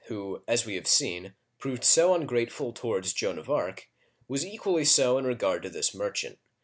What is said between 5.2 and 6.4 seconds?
regard to this mer chant.